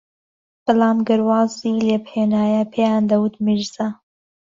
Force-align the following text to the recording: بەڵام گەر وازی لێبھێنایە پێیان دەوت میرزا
بەڵام 0.65 0.97
گەر 1.07 1.21
وازی 1.29 1.77
لێبھێنایە 1.87 2.63
پێیان 2.73 3.03
دەوت 3.11 3.33
میرزا 3.45 3.87